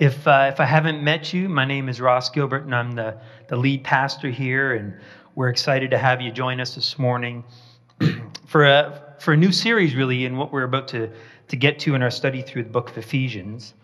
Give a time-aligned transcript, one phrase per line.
[0.00, 3.18] If, uh, if I haven't met you, my name is Ross Gilbert, and I'm the,
[3.48, 4.94] the lead pastor here, and
[5.34, 7.44] we're excited to have you join us this morning
[8.46, 11.10] for a, for a new series, really, in what we're about to,
[11.48, 13.74] to get to in our study through the book of Ephesians.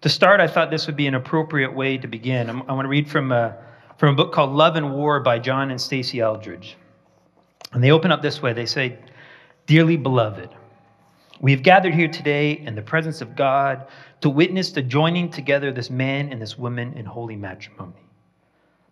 [0.00, 2.50] To start, I thought this would be an appropriate way to begin.
[2.50, 3.56] I'm, I want to read from a,
[3.98, 6.74] from a book called Love and War by John and Stasi Eldredge.
[7.72, 8.98] And they open up this way they say,
[9.66, 10.50] Dearly beloved,
[11.40, 13.86] we have gathered here today in the presence of God
[14.20, 18.06] to witness the joining together this man and this woman in holy matrimony.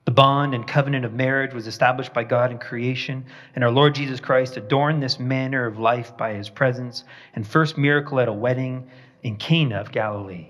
[0.04, 3.94] The bond and covenant of marriage was established by God in creation, and our Lord
[3.94, 8.32] Jesus Christ adorned this manner of life by his presence and first miracle at a
[8.32, 8.88] wedding
[9.22, 10.48] in Cana of Galilee.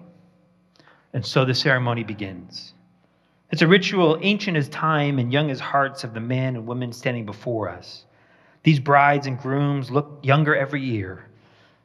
[1.13, 2.75] And so the ceremony begins.
[3.51, 6.93] It's a ritual ancient as time and young as hearts of the men and women
[6.93, 8.05] standing before us.
[8.63, 11.25] These brides and grooms look younger every year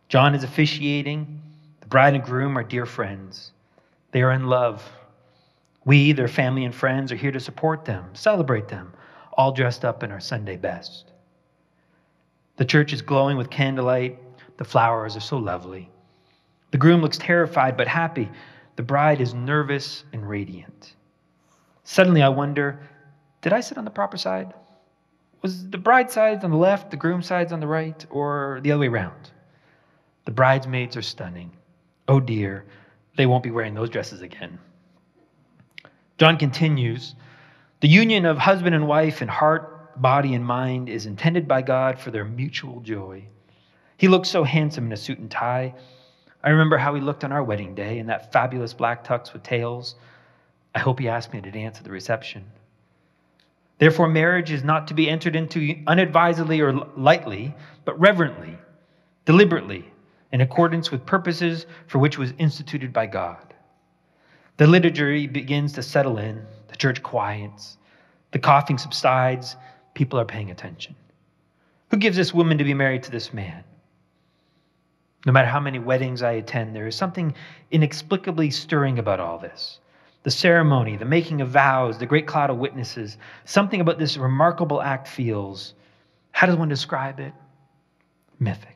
[0.09, 1.41] John is officiating.
[1.93, 3.51] Bride and groom are dear friends.
[4.13, 4.83] They are in love.
[5.85, 8.91] We, their family and friends, are here to support them, celebrate them,
[9.33, 11.11] all dressed up in our Sunday best.
[12.55, 14.17] The church is glowing with candlelight.
[14.57, 15.87] The flowers are so lovely.
[16.71, 18.27] The groom looks terrified but happy.
[18.75, 20.95] The bride is nervous and radiant.
[21.83, 22.79] Suddenly, I wonder
[23.43, 24.51] did I sit on the proper side?
[25.43, 28.71] Was the bride's side on the left, the groom's side on the right, or the
[28.71, 29.29] other way around?
[30.25, 31.51] The bridesmaids are stunning.
[32.07, 32.65] Oh dear,
[33.15, 34.59] they won't be wearing those dresses again.
[36.17, 37.15] John continues
[37.79, 41.99] The union of husband and wife in heart, body, and mind is intended by God
[41.99, 43.25] for their mutual joy.
[43.97, 45.75] He looked so handsome in a suit and tie.
[46.43, 49.43] I remember how he looked on our wedding day in that fabulous black tux with
[49.43, 49.95] tails.
[50.75, 52.43] I hope he asked me to dance at the reception.
[53.77, 58.57] Therefore, marriage is not to be entered into unadvisedly or lightly, but reverently,
[59.25, 59.92] deliberately,
[60.33, 63.53] in accordance with purposes for which was instituted by God.
[64.57, 67.77] The liturgy begins to settle in, the church quiets,
[68.31, 69.55] the coughing subsides,
[69.93, 70.95] people are paying attention.
[71.91, 73.63] Who gives this woman to be married to this man?
[75.27, 77.35] No matter how many weddings I attend, there is something
[77.69, 79.79] inexplicably stirring about all this.
[80.23, 84.81] The ceremony, the making of vows, the great cloud of witnesses, something about this remarkable
[84.81, 85.75] act feels,
[86.31, 87.33] how does one describe it?
[88.39, 88.72] Mythic.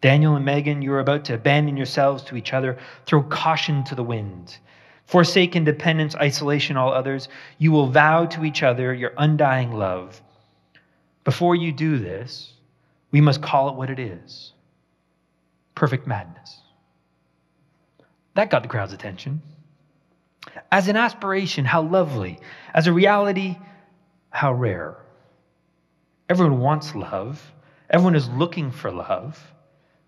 [0.00, 2.78] Daniel and Megan, you are about to abandon yourselves to each other.
[3.06, 4.58] Throw caution to the wind.
[5.06, 7.28] Forsake independence, isolation, all others.
[7.58, 10.20] You will vow to each other your undying love.
[11.24, 12.52] Before you do this,
[13.10, 14.52] we must call it what it is
[15.76, 16.62] perfect madness.
[18.34, 19.42] That got the crowd's attention.
[20.72, 22.40] As an aspiration, how lovely.
[22.74, 23.56] As a reality,
[24.30, 24.96] how rare.
[26.28, 27.52] Everyone wants love,
[27.88, 29.40] everyone is looking for love.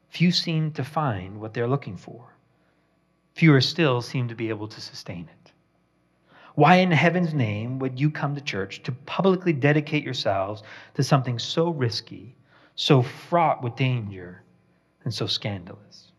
[0.08, 2.34] Few seem to find what they're looking for.
[3.34, 5.52] Fewer still seem to be able to sustain it.
[6.54, 10.64] Why in heaven's name would you come to church to publicly dedicate yourselves
[10.94, 12.34] to something so risky,
[12.74, 14.42] so fraught with danger,
[15.04, 16.10] and so scandalous?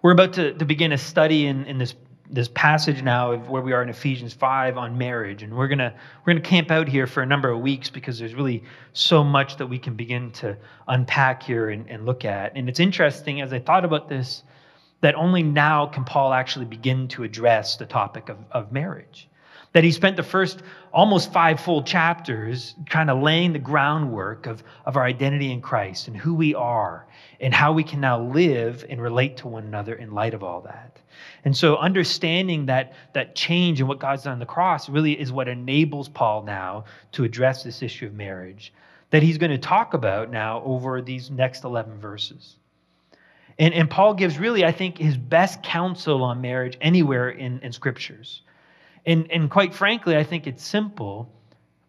[0.00, 1.94] We're about to, to begin a study in, in this
[2.32, 5.42] this passage now of where we are in Ephesians 5 on marriage.
[5.42, 5.92] And we're going to
[6.24, 9.58] we're to camp out here for a number of weeks because there's really so much
[9.58, 10.56] that we can begin to
[10.88, 12.56] unpack here and, and look at.
[12.56, 14.44] And it's interesting as I thought about this
[15.02, 19.28] that only now can Paul actually begin to address the topic of, of marriage.
[19.72, 24.62] That he spent the first almost five full chapters kind of laying the groundwork of,
[24.86, 27.06] of our identity in Christ and who we are
[27.40, 30.60] and how we can now live and relate to one another in light of all
[30.62, 31.01] that.
[31.44, 35.32] And so understanding that that change and what God's done on the cross really is
[35.32, 38.72] what enables Paul now to address this issue of marriage
[39.10, 42.56] that he's going to talk about now over these next 11 verses.
[43.58, 47.72] And, and Paul gives really, I think, his best counsel on marriage anywhere in, in
[47.72, 48.40] scriptures.
[49.04, 51.30] And, and quite frankly, I think it's simple,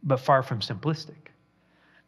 [0.04, 1.30] but far from simplistic.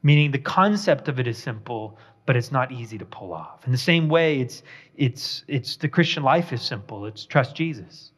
[0.04, 3.66] Meaning the concept of it is simple, but it's not easy to pull off.
[3.66, 4.64] In the same way, it's,
[4.96, 7.06] it's, it's the Christian life is simple.
[7.06, 8.12] It's trust Jesus,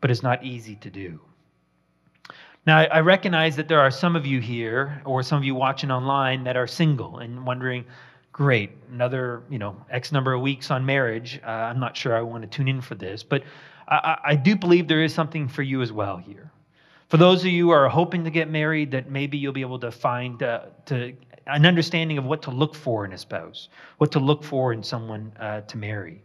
[0.00, 1.20] but it's not easy to do.
[2.66, 5.90] Now, I recognize that there are some of you here, or some of you watching
[5.90, 7.84] online, that are single and wondering,
[8.32, 8.70] great.
[8.90, 11.40] Another, you know, X number of weeks on marriage.
[11.46, 13.44] Uh, I'm not sure I want to tune in for this, but
[13.88, 16.50] I, I do believe there is something for you as well here.
[17.08, 19.78] For those of you who are hoping to get married, that maybe you'll be able
[19.78, 21.12] to find uh, to
[21.46, 24.82] an understanding of what to look for in a spouse, what to look for in
[24.82, 26.22] someone uh, to marry.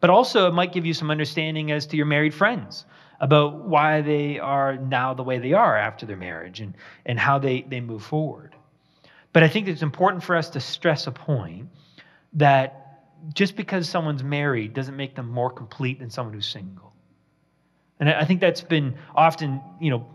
[0.00, 2.84] But also, it might give you some understanding as to your married friends
[3.20, 6.74] about why they are now the way they are after their marriage and,
[7.06, 8.54] and how they, they move forward.
[9.32, 11.68] But I think it's important for us to stress a point
[12.34, 12.82] that
[13.32, 16.92] just because someone's married doesn't make them more complete than someone who's single.
[18.00, 20.06] And I think that's been often, you know,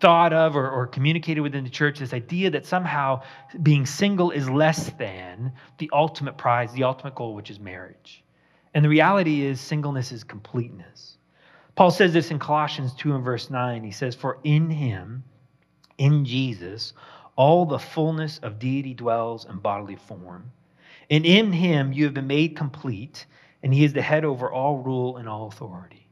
[0.00, 3.22] thought of or, or communicated within the church this idea that somehow
[3.62, 8.22] being single is less than the ultimate prize, the ultimate goal, which is marriage.
[8.74, 11.16] And the reality is, singleness is completeness.
[11.76, 13.84] Paul says this in Colossians 2 and verse 9.
[13.84, 15.24] He says, For in him,
[15.98, 16.92] in Jesus,
[17.36, 20.52] all the fullness of deity dwells in bodily form.
[21.10, 23.26] And in him you have been made complete,
[23.62, 26.05] and he is the head over all rule and all authority.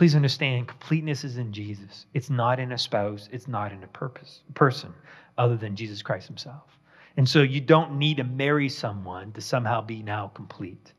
[0.00, 2.06] Please understand, completeness is in Jesus.
[2.14, 4.94] It's not in a spouse, it's not in a purpose, person
[5.36, 6.78] other than Jesus Christ himself.
[7.18, 10.94] And so you don't need to marry someone to somehow be now complete.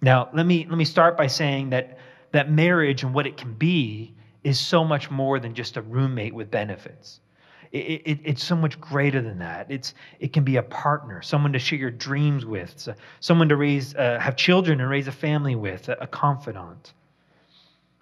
[0.00, 1.98] Now, let me, let me start by saying that,
[2.30, 4.14] that marriage and what it can be
[4.44, 7.18] is so much more than just a roommate with benefits.
[7.72, 9.66] It, it, it's so much greater than that.
[9.68, 12.88] It's, it can be a partner, someone to share your dreams with,
[13.18, 16.92] someone to raise, uh, have children and raise a family with, a, a confidant.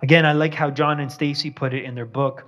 [0.03, 2.45] Again, I like how John and Stasi put it in their book.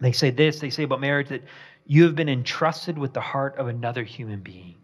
[0.00, 1.44] They say this they say about marriage that
[1.86, 4.74] you have been entrusted with the heart of another human being.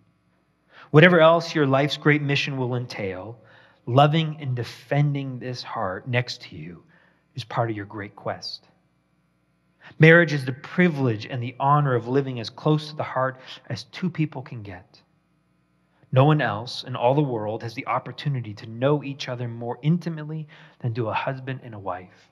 [0.90, 3.38] Whatever else your life's great mission will entail,
[3.86, 6.82] loving and defending this heart next to you
[7.34, 8.68] is part of your great quest.
[9.98, 13.84] Marriage is the privilege and the honor of living as close to the heart as
[13.84, 15.01] two people can get.
[16.12, 19.78] No one else in all the world has the opportunity to know each other more
[19.82, 20.46] intimately
[20.80, 22.30] than do a husband and a wife.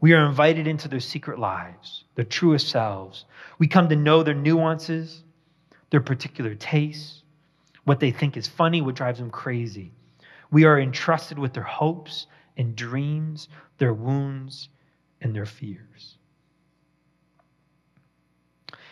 [0.00, 3.26] We are invited into their secret lives, their truest selves.
[3.58, 5.24] We come to know their nuances,
[5.90, 7.24] their particular tastes,
[7.84, 9.92] what they think is funny, what drives them crazy.
[10.52, 14.68] We are entrusted with their hopes and dreams, their wounds
[15.20, 16.18] and their fears.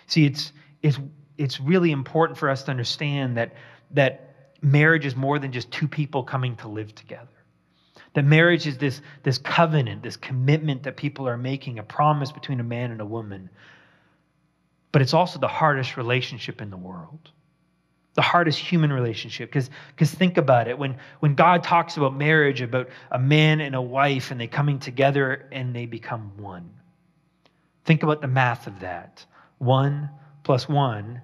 [0.06, 0.52] See, it's,
[0.82, 0.98] it's,
[1.38, 3.54] it's really important for us to understand that,
[3.92, 7.28] that marriage is more than just two people coming to live together.
[8.14, 12.58] That marriage is this, this covenant, this commitment that people are making, a promise between
[12.58, 13.48] a man and a woman.
[14.90, 17.30] But it's also the hardest relationship in the world
[18.18, 19.70] the hardest human relationship because
[20.10, 24.32] think about it when when god talks about marriage about a man and a wife
[24.32, 26.68] and they coming together and they become one
[27.84, 29.24] think about the math of that
[29.58, 30.10] one
[30.42, 31.22] plus one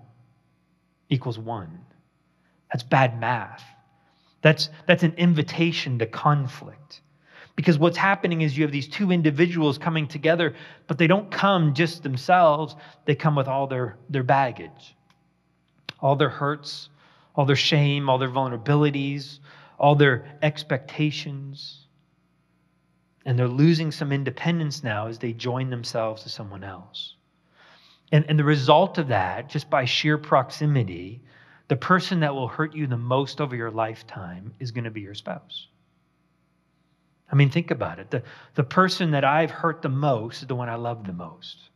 [1.09, 1.81] equals one.
[2.73, 3.63] That's bad math.
[4.43, 7.01] That's that's an invitation to conflict.
[7.57, 10.55] Because what's happening is you have these two individuals coming together
[10.89, 12.75] but they don't come just themselves.
[13.05, 14.97] They come with all their their baggage.
[16.01, 16.91] All their hurts,
[17.35, 19.39] all their shame, all their vulnerabilities,
[19.79, 21.87] all their expectations.
[23.25, 27.14] And they're losing some independence now as they join themselves to someone else.
[28.13, 31.23] And, and the result of that, just by sheer proximity,
[31.69, 35.01] the person that will hurt you the most over your lifetime is going to be
[35.01, 35.69] your spouse.
[37.33, 38.11] I mean, think about it.
[38.11, 38.23] The,
[38.55, 41.71] the person that I've hurt the most is the one I love the most,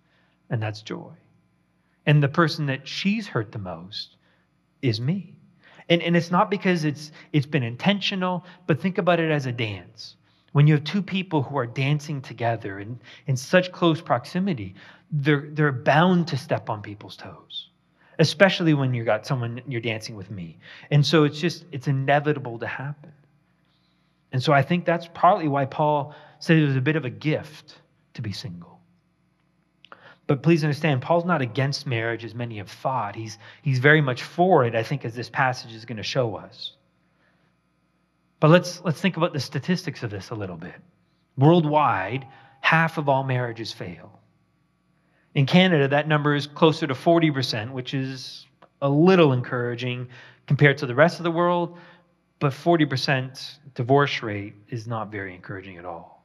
[0.50, 1.12] and that's Joy.
[2.06, 4.16] And the person that she's hurt the most
[4.82, 5.34] is me.
[5.88, 9.52] And, and it's not because it's, it's been intentional, but think about it as a
[9.52, 10.16] dance.
[10.52, 14.74] When you have two people who are dancing together in, in such close proximity,
[15.10, 17.68] they're, they're bound to step on people's toes,
[18.18, 20.58] especially when you've got someone you're dancing with me.
[20.90, 23.12] And so it's just, it's inevitable to happen.
[24.32, 27.10] And so I think that's partly why Paul said it was a bit of a
[27.10, 27.80] gift
[28.14, 28.78] to be single.
[30.26, 33.16] But please understand, Paul's not against marriage as many have thought.
[33.16, 36.36] He's, he's very much for it, I think, as this passage is going to show
[36.36, 36.72] us.
[38.40, 40.74] But let's, let's think about the statistics of this a little bit.
[41.36, 42.26] Worldwide,
[42.60, 44.18] half of all marriages fail.
[45.34, 48.46] In Canada, that number is closer to 40%, which is
[48.80, 50.08] a little encouraging
[50.46, 51.78] compared to the rest of the world,
[52.38, 56.24] but 40% divorce rate is not very encouraging at all.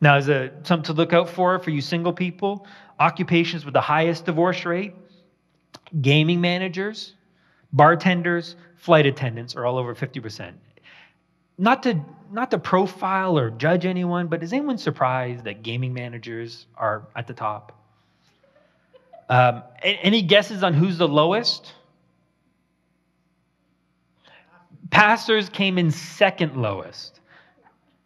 [0.00, 2.66] Now, as a something to look out for for you single people,
[2.98, 4.94] occupations with the highest divorce rate,
[6.00, 7.14] gaming managers,
[7.72, 10.52] bartenders, flight attendants are all over 50%
[11.60, 12.00] not to
[12.32, 17.26] not to profile or judge anyone, but is anyone surprised that gaming managers are at
[17.26, 17.76] the top?
[19.28, 21.72] Um, any guesses on who's the lowest?
[24.90, 27.20] Pastors came in second lowest.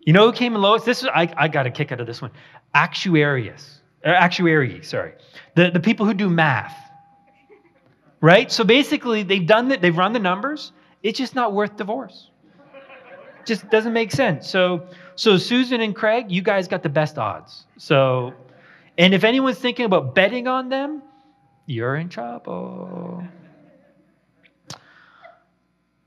[0.00, 0.84] You know who came in lowest?
[0.84, 2.30] This is I, I got a kick out of this one.
[2.74, 3.80] Actuaries.
[4.04, 5.12] actuary, sorry.
[5.54, 6.76] The, the people who do math.
[8.20, 8.50] Right?
[8.50, 10.72] So basically they've done that, they've run the numbers.
[11.02, 12.30] It's just not worth divorce.
[13.44, 14.48] Just doesn't make sense.
[14.48, 14.86] So,
[15.16, 17.66] so Susan and Craig, you guys got the best odds.
[17.76, 18.32] So,
[18.96, 21.02] and if anyone's thinking about betting on them,
[21.66, 23.24] you're in trouble.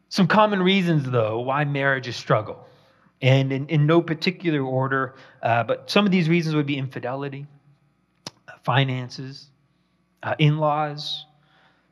[0.10, 2.65] Some common reasons, though, why marriages struggle.
[3.22, 7.48] And in, in no particular order, uh, but some of these reasons would be infidelity,
[8.48, 9.50] uh, finances,
[10.24, 11.25] uh, in laws,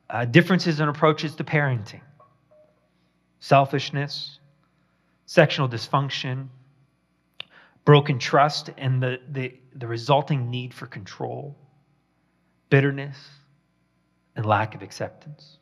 [0.08, 2.00] uh, differences in approaches to parenting,
[3.40, 4.38] selfishness,
[5.26, 6.48] sexual dysfunction,
[7.84, 11.56] broken trust, and the, the, the resulting need for control,
[12.70, 13.16] bitterness,
[14.34, 15.58] and lack of acceptance.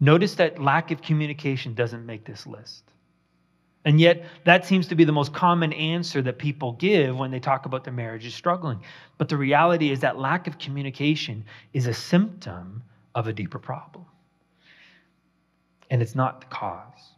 [0.00, 2.82] Notice that lack of communication doesn't make this list.
[3.84, 7.40] And yet, that seems to be the most common answer that people give when they
[7.40, 8.80] talk about their marriage is struggling.
[9.18, 12.82] But the reality is that lack of communication is a symptom
[13.14, 14.04] of a deeper problem.
[15.90, 17.12] And it's not the cause.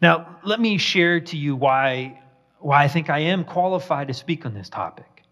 [0.00, 2.20] Now, let me share to you why,
[2.60, 5.24] why I think I am qualified to speak on this topic.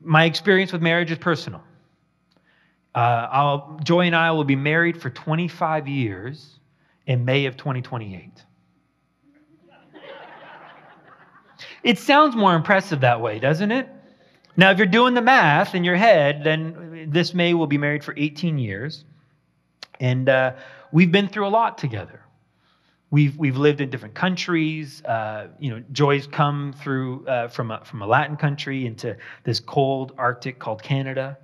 [0.00, 1.62] My experience with marriage is personal.
[2.94, 6.58] Uh, Joy and I will be married for 25 years
[7.06, 8.44] in May of 2028.
[11.82, 13.88] it sounds more impressive that way, doesn't it?
[14.56, 18.02] Now, if you're doing the math in your head, then this May will be married
[18.02, 19.04] for 18 years.
[20.00, 20.54] And uh,
[20.90, 22.20] we've been through a lot together.
[23.10, 25.02] We've, we've lived in different countries.
[25.02, 29.60] Uh, you know, Joy's come through uh, from, a, from a Latin country into this
[29.60, 31.38] cold Arctic called Canada.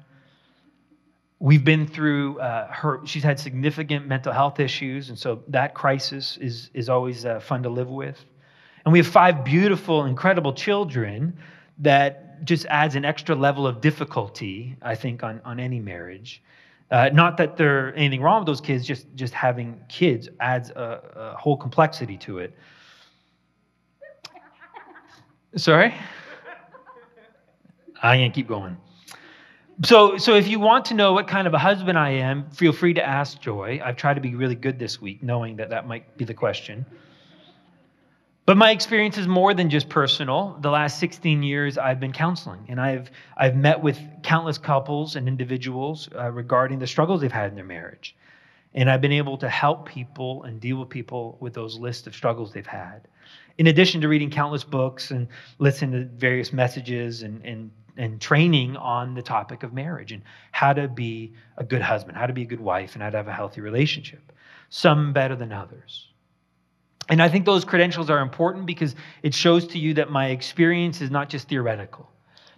[1.38, 6.37] We've been through uh, her, she's had significant mental health issues, and so that crisis
[6.37, 8.23] is, is always uh, fun to live with.
[8.85, 11.38] And we have five beautiful, incredible children
[11.78, 16.42] that just adds an extra level of difficulty, I think, on, on any marriage.
[16.91, 21.33] Uh, not that there's anything wrong with those kids, just, just having kids adds a,
[21.35, 22.57] a whole complexity to it.
[25.57, 25.95] Sorry?
[28.03, 28.76] I can't keep going.
[29.83, 32.73] So, so if you want to know what kind of a husband I am, feel
[32.73, 33.81] free to ask Joy.
[33.83, 36.85] I've tried to be really good this week, knowing that that might be the question.
[38.47, 40.59] But my experience is more than just personal.
[40.61, 45.27] The last 16 years, I've been counseling, and I've I've met with countless couples and
[45.27, 48.15] individuals uh, regarding the struggles they've had in their marriage,
[48.75, 52.15] and I've been able to help people and deal with people with those lists of
[52.15, 53.09] struggles they've had.
[53.57, 55.27] In addition to reading countless books and
[55.59, 60.23] listening to various messages and, and and training on the topic of marriage and
[60.53, 63.17] how to be a good husband, how to be a good wife, and how to
[63.17, 64.33] have a healthy relationship.
[64.69, 66.09] Some better than others.
[67.08, 71.00] And I think those credentials are important because it shows to you that my experience
[71.00, 72.11] is not just theoretical.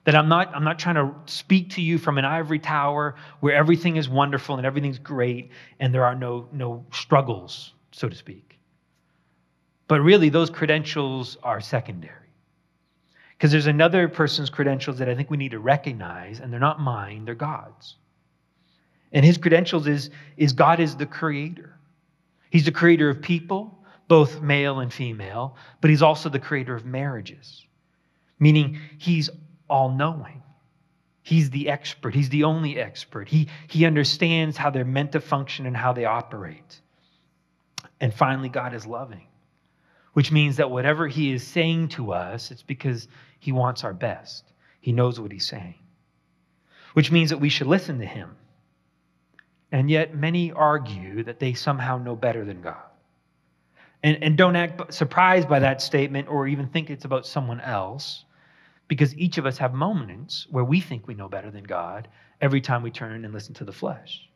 [0.04, 3.54] That I'm not, I'm not trying to speak to you from an ivory tower where
[3.54, 5.50] everything is wonderful and everything's great
[5.80, 8.58] and there are no, no struggles, so to speak.
[9.88, 12.26] But really, those credentials are secondary.
[13.36, 16.80] Because there's another person's credentials that I think we need to recognize, and they're not
[16.80, 17.96] mine, they're God's.
[19.12, 21.78] And his credentials is, is God is the creator.
[22.50, 26.84] He's the creator of people, both male and female, but he's also the creator of
[26.84, 27.66] marriages,
[28.38, 29.30] meaning he's
[29.68, 30.42] all knowing.
[31.22, 32.14] He's the expert.
[32.14, 33.28] He's the only expert.
[33.28, 36.80] He, he understands how they're meant to function and how they operate.
[38.00, 39.26] And finally, God is loving,
[40.12, 43.08] which means that whatever he is saying to us, it's because
[43.40, 44.44] he wants our best.
[44.80, 45.74] He knows what he's saying,
[46.94, 48.36] which means that we should listen to him.
[49.72, 52.85] And yet, many argue that they somehow know better than God.
[54.02, 58.24] And, and don't act surprised by that statement or even think it's about someone else,
[58.88, 62.08] because each of us have moments where we think we know better than God
[62.40, 64.28] every time we turn and listen to the flesh.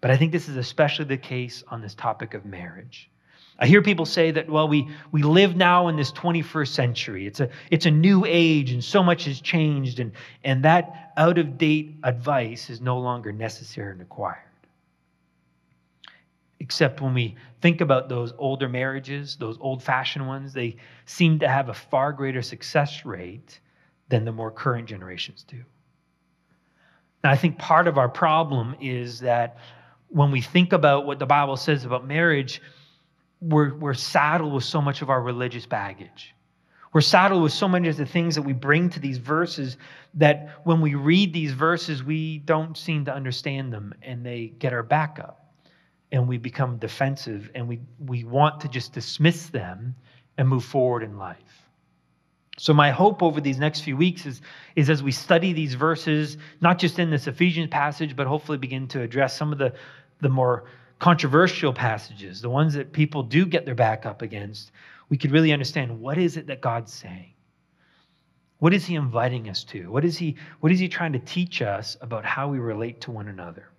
[0.00, 3.10] But I think this is especially the case on this topic of marriage.
[3.58, 7.26] I hear people say that, well, we, we live now in this 21st century.
[7.26, 10.12] It's a, it's a new age and so much has changed, and,
[10.42, 14.42] and that out of date advice is no longer necessary and required.
[16.64, 21.46] Except when we think about those older marriages, those old fashioned ones, they seem to
[21.46, 23.60] have a far greater success rate
[24.08, 25.62] than the more current generations do.
[27.22, 29.58] Now, I think part of our problem is that
[30.08, 32.62] when we think about what the Bible says about marriage,
[33.42, 36.34] we're, we're saddled with so much of our religious baggage.
[36.94, 39.76] We're saddled with so many of the things that we bring to these verses
[40.14, 44.72] that when we read these verses, we don't seem to understand them and they get
[44.72, 45.43] our back up.
[46.14, 49.96] And we become defensive and we, we want to just dismiss them
[50.38, 51.36] and move forward in life.
[52.56, 54.40] So, my hope over these next few weeks is,
[54.76, 58.86] is as we study these verses, not just in this Ephesians passage, but hopefully begin
[58.88, 59.74] to address some of the,
[60.20, 60.66] the more
[61.00, 64.70] controversial passages, the ones that people do get their back up against,
[65.08, 67.34] we could really understand what is it that God's saying?
[68.60, 69.90] What is he inviting us to?
[69.90, 73.10] What is he, what is he trying to teach us about how we relate to
[73.10, 73.73] one another?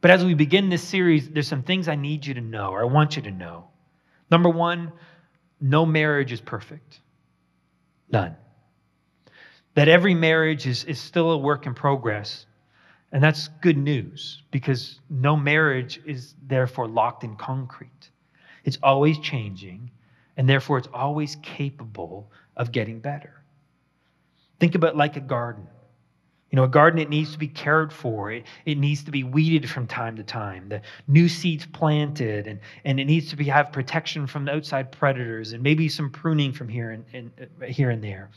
[0.00, 2.80] But as we begin this series, there's some things I need you to know, or
[2.80, 3.68] I want you to know.
[4.30, 4.92] Number one,
[5.60, 7.00] no marriage is perfect.
[8.10, 8.36] None.
[9.74, 12.46] That every marriage is, is still a work in progress.
[13.10, 18.10] And that's good news because no marriage is therefore locked in concrete.
[18.64, 19.90] It's always changing,
[20.36, 23.42] and therefore it's always capable of getting better.
[24.60, 25.66] Think about like a garden.
[26.50, 28.32] You know, a garden, it needs to be cared for.
[28.32, 30.68] It, it needs to be weeded from time to time.
[30.70, 35.52] The new seeds planted, and, and it needs to be, have protection from outside predators,
[35.52, 37.30] and maybe some pruning from here and, and
[37.62, 38.30] uh, here and there.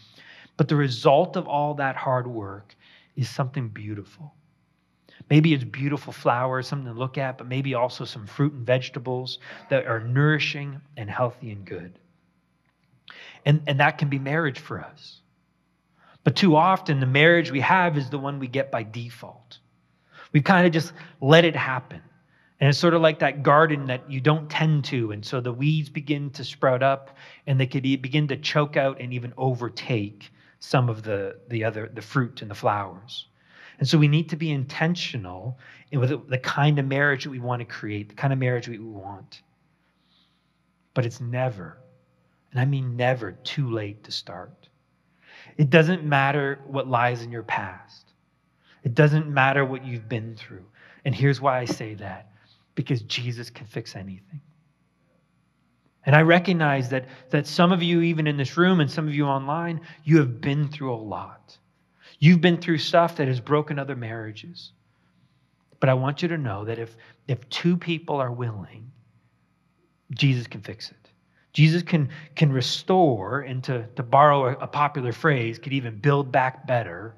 [0.58, 2.76] But the result of all that hard work
[3.16, 4.36] is something beautiful.
[5.30, 9.40] Maybe it's beautiful flowers, something to look at, but maybe also some fruit and vegetables
[9.70, 11.98] that are nourishing and healthy and good.
[13.46, 15.21] And, and that can be marriage for us.
[16.24, 19.58] But too often, the marriage we have is the one we get by default.
[20.34, 22.02] We kind of just let it happen.
[22.60, 25.12] And it's sort of like that garden that you don't tend to.
[25.12, 29.02] And so the weeds begin to sprout up and they could begin to choke out
[29.02, 33.26] and even overtake some of the, the other the fruit and the flowers.
[33.80, 35.58] And so we need to be intentional
[35.92, 38.78] with the kind of marriage that we want to create, the kind of marriage we
[38.78, 39.42] want.
[40.94, 41.80] But it's never,
[42.52, 44.61] and I mean never, too late to start.
[45.58, 48.14] It doesn't matter what lies in your past.
[48.84, 50.66] It doesn't matter what you've been through.
[51.06, 52.32] And here's why I say that
[52.76, 54.42] because Jesus can fix anything.
[56.06, 59.14] And I recognize that, that some of you, even in this room, and some of
[59.14, 61.58] you online, you have been through a lot.
[62.20, 64.72] You've been through stuff that has broken other marriages.
[65.80, 66.96] But I want you to know that if,
[67.28, 68.92] if two people are willing,
[70.12, 71.01] Jesus can fix it.
[71.54, 76.32] Jesus can, can restore, and to, to borrow a, a popular phrase, could even build
[76.32, 77.16] back better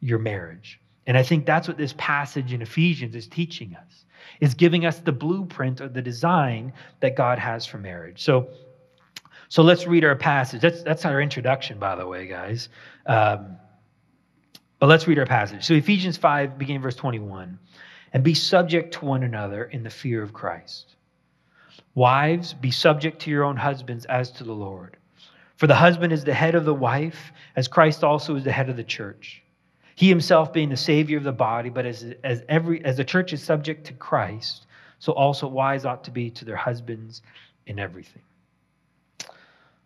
[0.00, 0.80] your marriage.
[1.06, 4.04] And I think that's what this passage in Ephesians is teaching us,
[4.40, 8.22] is giving us the blueprint or the design that God has for marriage.
[8.22, 8.48] So,
[9.48, 10.60] so let's read our passage.
[10.60, 12.68] That's, that's our introduction, by the way, guys.
[13.06, 13.56] Um,
[14.78, 15.64] but let's read our passage.
[15.64, 17.58] So Ephesians 5, beginning verse 21.
[18.12, 20.96] And be subject to one another in the fear of Christ.
[21.94, 24.96] Wives, be subject to your own husbands as to the Lord.
[25.56, 28.68] For the husband is the head of the wife, as Christ also is the head
[28.68, 29.42] of the church.
[29.96, 33.32] He himself being the Savior of the body, but as, as, every, as the church
[33.32, 34.66] is subject to Christ,
[35.00, 37.22] so also wives ought to be to their husbands
[37.66, 38.22] in everything.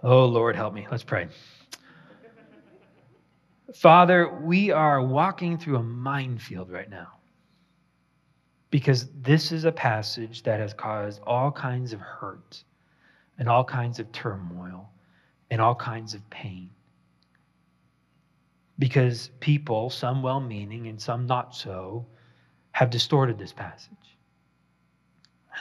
[0.02, 0.86] Oh, Lord, help me.
[0.90, 1.28] Let's pray.
[3.74, 7.12] Father, we are walking through a minefield right now
[8.72, 12.64] because this is a passage that has caused all kinds of hurt
[13.38, 14.88] and all kinds of turmoil
[15.50, 16.70] and all kinds of pain.
[18.78, 22.06] Because people, some well meaning and some not so,
[22.70, 24.16] have distorted this passage.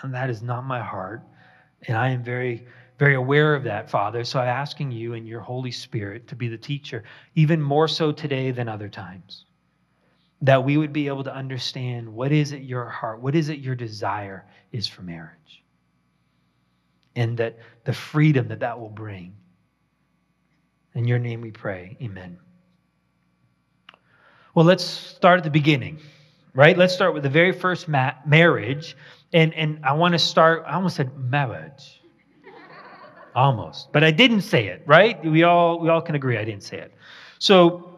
[0.03, 1.21] And that is not my heart.
[1.89, 2.65] And I am very,
[2.97, 4.23] very aware of that, Father.
[4.23, 7.03] So I'm asking you and your Holy Spirit to be the teacher,
[7.35, 9.43] even more so today than other times
[10.43, 13.59] that we would be able to understand what is it your heart, what is it
[13.59, 15.63] your desire is for marriage.
[17.15, 19.35] And that the freedom that that will bring.
[20.95, 21.97] In your name we pray.
[22.01, 22.39] Amen.
[24.55, 25.99] Well, let's start at the beginning,
[26.53, 26.77] right?
[26.77, 28.97] Let's start with the very first ma- marriage.
[29.33, 32.01] And, and I want to start, I almost said marriage.
[33.35, 33.91] almost.
[33.91, 35.23] But I didn't say it, right?
[35.25, 36.93] We all, we all can agree I didn't say it.
[37.39, 37.90] So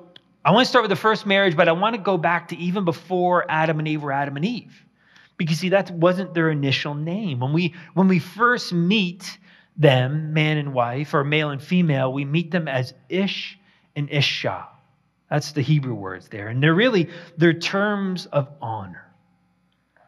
[0.45, 2.57] I want to start with the first marriage, but I want to go back to
[2.57, 4.73] even before Adam and Eve were Adam and Eve.
[5.37, 7.39] Because see, that wasn't their initial name.
[7.39, 9.37] When we when we first meet
[9.77, 13.57] them, man and wife, or male and female, we meet them as Ish
[13.95, 14.67] and Isha.
[15.29, 16.49] That's the Hebrew words there.
[16.49, 19.05] And they're really they're terms of honor.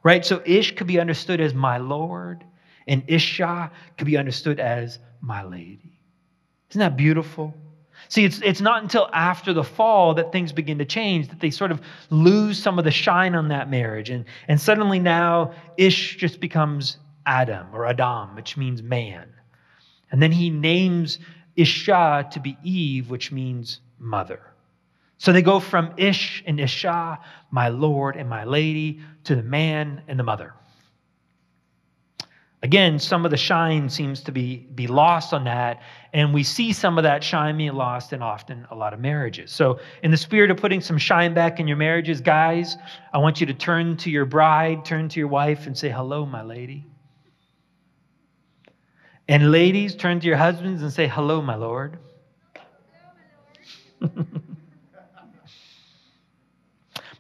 [0.04, 0.24] Right?
[0.24, 2.44] So Ish could be understood as my Lord,
[2.88, 6.00] and Isha could be understood as my lady.
[6.70, 7.56] Isn't that beautiful?
[8.10, 11.50] See, it's, it's not until after the fall that things begin to change, that they
[11.50, 14.10] sort of lose some of the shine on that marriage.
[14.10, 19.28] And, and suddenly now Ish just becomes Adam or Adam, which means man.
[20.12, 21.20] And then he names
[21.56, 24.42] Isha to be Eve, which means mother.
[25.18, 30.04] So they go from Ish and Isha, my Lord and my lady, to the man
[30.08, 30.54] and the mother.
[32.66, 36.74] Again, some of the shine seems to be, be lost on that, and we see
[36.74, 39.52] some of that shine being lost in often a lot of marriages.
[39.52, 42.76] So, in the spirit of putting some shine back in your marriages, guys,
[43.14, 46.26] I want you to turn to your bride, turn to your wife, and say, Hello,
[46.26, 46.88] my lady.
[49.28, 52.00] And ladies, turn to your husbands and say, Hello, my Lord.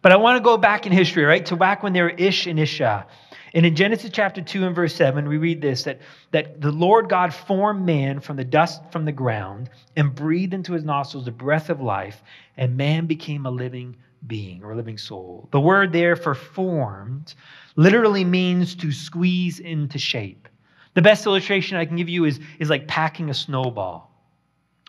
[0.01, 1.45] but I want to go back in history, right?
[1.45, 3.05] To back when they were Ish and Isha.
[3.55, 7.07] And in Genesis chapter 2 and verse 7, we read this that, that the Lord
[7.07, 11.31] God formed man from the dust from the ground and breathed into his nostrils the
[11.31, 12.21] breath of life,
[12.57, 13.95] and man became a living
[14.27, 15.47] being or a living soul.
[15.51, 17.33] The word there for formed
[17.77, 20.49] literally means to squeeze into shape.
[20.93, 24.11] The best illustration I can give you is, is like packing a snowball.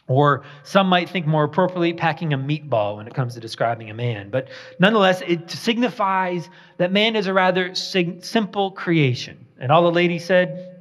[0.09, 3.95] Or some might think more appropriately, packing a meatball when it comes to describing a
[3.95, 4.31] man.
[4.31, 9.47] But nonetheless, it signifies that man is a rather sig- simple creation.
[9.59, 10.75] And all the ladies said,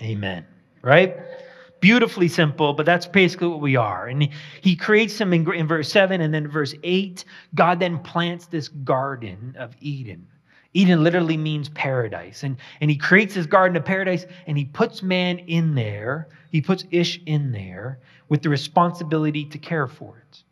[0.00, 0.46] Amen.
[0.82, 1.16] Right?
[1.80, 4.06] Beautifully simple, but that's basically what we are.
[4.06, 4.28] And
[4.60, 8.68] he, creates him in, in verse 7, and then verse 8, God then plants this
[8.68, 10.26] garden of Eden
[10.76, 12.42] Eden literally means paradise.
[12.42, 16.28] And, and he creates his garden of paradise and he puts man in there.
[16.50, 20.42] He puts Ish in there with the responsibility to care for it.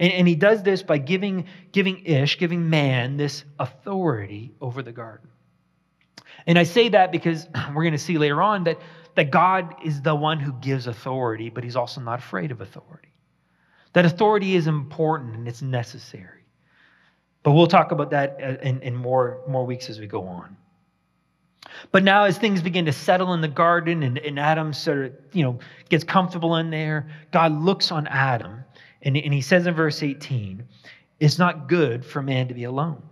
[0.00, 4.92] And, and he does this by giving, giving Ish, giving man, this authority over the
[4.92, 5.28] garden.
[6.48, 8.80] And I say that because we're going to see later on that,
[9.14, 13.12] that God is the one who gives authority, but he's also not afraid of authority.
[13.92, 16.37] That authority is important and it's necessary.
[17.48, 20.54] But we'll talk about that uh, in, in more, more weeks as we go on.
[21.92, 25.12] But now, as things begin to settle in the garden and, and Adam sort of,
[25.32, 25.58] you know,
[25.88, 28.64] gets comfortable in there, God looks on Adam
[29.00, 30.62] and, and he says in verse 18,
[31.20, 33.02] It's not good for man to be alone.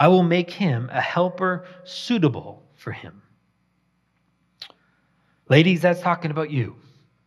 [0.00, 3.20] I will make him a helper suitable for him.
[5.50, 6.76] Ladies, that's talking about you.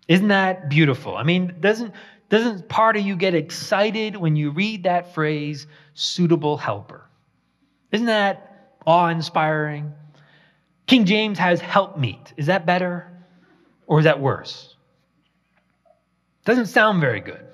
[0.07, 1.17] Isn't that beautiful?
[1.17, 1.93] I mean, doesn't
[2.29, 7.07] doesn't part of you get excited when you read that phrase, suitable helper?
[7.91, 9.93] Isn't that awe inspiring?
[10.87, 12.33] King James has help meet.
[12.37, 13.11] Is that better
[13.87, 14.75] or is that worse?
[16.45, 17.45] Doesn't sound very good,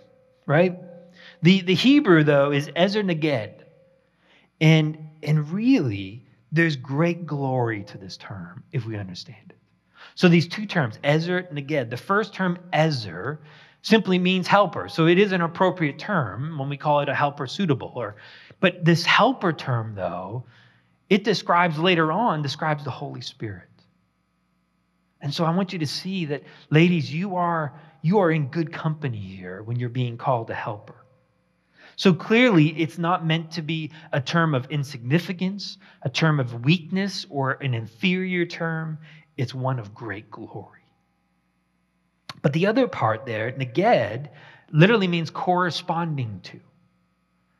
[0.45, 0.77] right?
[1.41, 3.63] The, the Hebrew, though, is Ezer Neged.
[4.59, 9.57] And, and really, there's great glory to this term if we understand it.
[10.15, 11.89] So these two terms, Ezer, Neged.
[11.89, 13.39] The first term, Ezer,
[13.81, 14.87] simply means helper.
[14.87, 17.93] So it is an appropriate term when we call it a helper suitable.
[17.95, 18.15] Or,
[18.59, 20.45] but this helper term, though,
[21.09, 23.67] it describes later on, describes the Holy Spirit.
[25.21, 28.71] And so I want you to see that, ladies, you are, you are in good
[28.71, 30.95] company here when you're being called a helper.
[31.95, 37.27] So clearly, it's not meant to be a term of insignificance, a term of weakness,
[37.29, 38.97] or an inferior term.
[39.37, 40.80] It's one of great glory.
[42.41, 44.29] But the other part there, neged,
[44.71, 46.59] literally means corresponding to.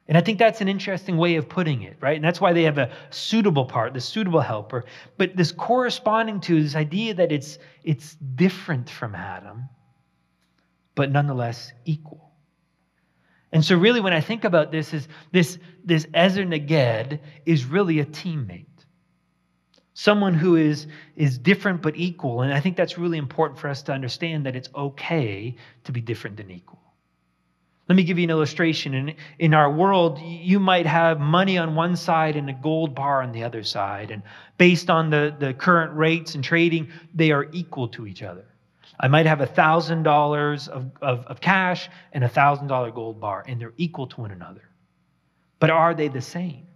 [0.08, 2.16] And I think that's an interesting way of putting it, right?
[2.16, 4.84] And that's why they have a suitable part, the suitable helper.
[5.18, 9.70] But this corresponding to this idea that it's, it's different from Adam,
[10.96, 12.32] but nonetheless equal.
[13.54, 18.00] And so, really, when I think about this, is this this Ezer Neged is really
[18.00, 18.68] a teammate
[19.94, 22.42] someone who is, is different but equal.
[22.42, 26.02] And I think that's really important for us to understand that it's okay to be
[26.02, 26.80] different than equal.
[27.90, 28.94] Let me give you an illustration.
[28.94, 33.22] In, in our world, you might have money on one side and a gold bar
[33.22, 34.12] on the other side.
[34.12, 34.24] And
[34.58, 38.46] based on the, the current rates and trading, they are equal to each other.
[38.98, 43.74] I might have $1,000 of, of, of cash and a $1,000 gold bar, and they're
[43.76, 44.70] equal to one another.
[45.60, 46.68] But are they the same?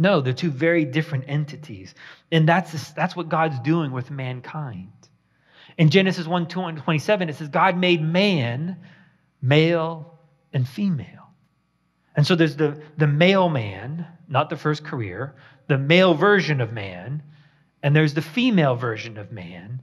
[0.00, 1.94] No, they're two very different entities.
[2.32, 4.90] And that's, that's what God's doing with mankind.
[5.76, 8.78] In Genesis 1 27, it says, God made man
[9.42, 10.18] male
[10.54, 11.34] and female.
[12.16, 15.36] And so there's the, the male man, not the first career,
[15.68, 17.22] the male version of man,
[17.82, 19.82] and there's the female version of man,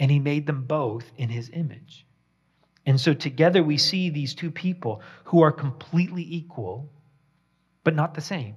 [0.00, 2.04] and he made them both in his image.
[2.86, 6.90] And so together we see these two people who are completely equal,
[7.84, 8.56] but not the same.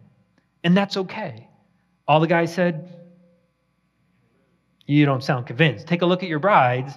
[0.64, 1.48] And that's okay.
[2.08, 2.94] All the guys said,
[4.86, 5.88] You don't sound convinced.
[5.88, 6.94] Take a look at your brides.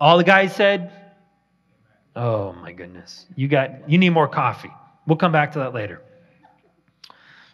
[0.00, 0.92] All the guys said,
[2.16, 3.26] Oh my goodness.
[3.36, 4.72] You got you need more coffee.
[5.06, 6.02] We'll come back to that later.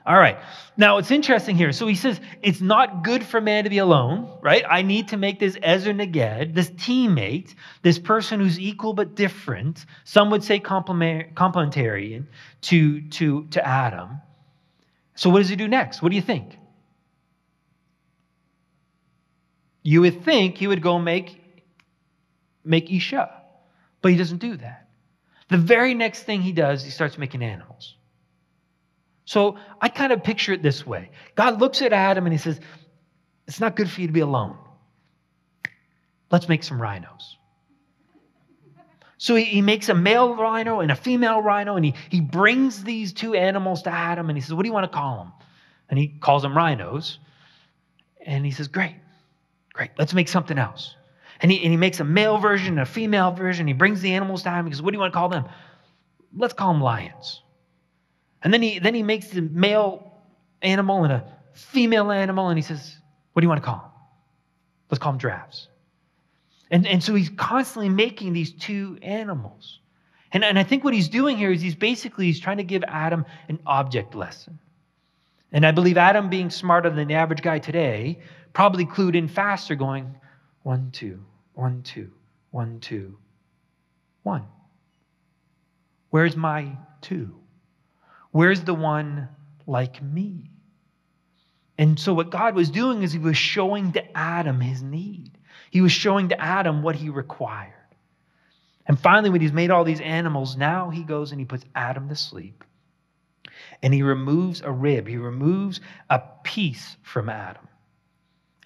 [0.07, 0.39] All right.
[0.77, 1.73] Now it's interesting here.
[1.73, 4.63] So he says it's not good for man to be alone, right?
[4.69, 9.87] I need to make this Ezer Neged, this teammate, this person who's equal but different.
[10.05, 12.23] Some would say complementary
[12.63, 14.21] to, to, to Adam.
[15.15, 16.03] So, what does he do next?
[16.03, 16.59] What do you think?
[19.83, 21.41] You would think he would go make,
[22.65, 23.31] make Isha,
[24.01, 24.89] but he doesn't do that.
[25.49, 27.97] The very next thing he does, he starts making animals.
[29.27, 32.61] So I kind of picture it this way God looks at Adam and he says,
[33.47, 34.57] It's not good for you to be alone.
[36.31, 37.37] Let's make some rhinos.
[39.25, 42.85] So he, he makes a male rhino and a female rhino, and he, he brings
[42.85, 45.33] these two animals to Adam and he says, What do you want to call them?
[45.89, 47.21] And he calls them rhinos.
[48.27, 48.97] And he says, Great,
[49.73, 50.95] great, let's make something else.
[51.41, 53.67] And he, and he makes a male version and a female version.
[53.67, 54.67] He brings the animals to him.
[54.67, 55.47] He goes, What do you want to call them?
[56.37, 57.43] Let's call them lions.
[58.43, 60.13] And then he, then he makes the male
[60.61, 62.99] animal and a female animal, and he says,
[63.33, 63.91] What do you want to call them?
[64.91, 65.69] Let's call them giraffes.
[66.75, 69.79] And, and so he's constantly making these two animals.
[70.33, 72.83] And, and I think what he's doing here is he's basically he's trying to give
[72.89, 74.59] Adam an object lesson.
[75.53, 78.19] And I believe Adam, being smarter than the average guy today,
[78.55, 80.17] probably clued in faster, going
[80.65, 82.11] one, two, one, two,
[82.51, 83.19] one, two,
[84.25, 84.43] one.
[86.11, 87.37] Where's my two?
[88.33, 89.29] Where's the one
[89.69, 90.51] like me?
[91.79, 95.34] And so, what God was doing is He was showing to Adam his need.
[95.75, 97.73] He was showing to Adam what he required.
[98.87, 102.09] And finally, when he's made all these animals, now he goes and he puts Adam
[102.11, 102.63] to sleep.
[103.83, 107.67] And he removes a rib, he removes a piece from Adam.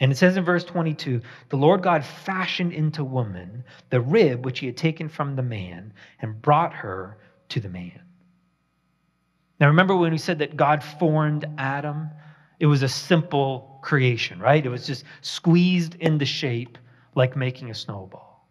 [0.01, 4.59] And it says in verse 22 the Lord God fashioned into woman the rib which
[4.59, 7.16] he had taken from the man and brought her
[7.49, 8.03] to the man.
[9.59, 12.11] Now, remember when we said that God formed Adam?
[12.61, 14.64] It was a simple creation, right?
[14.64, 16.77] It was just squeezed into shape
[17.19, 18.49] like making a snowball.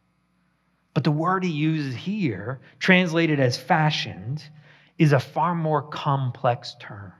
[0.94, 4.44] But the word he uses here, translated as fashioned,
[4.98, 7.14] is a far more complex term.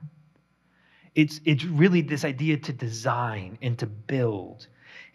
[1.14, 4.68] It's, it's really this idea to design and to build.